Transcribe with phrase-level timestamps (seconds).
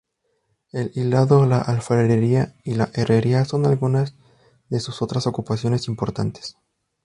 [0.71, 4.15] El hilado, la alfarería y la herrería son algunas
[4.69, 6.57] de sus otras ocupaciones importantes.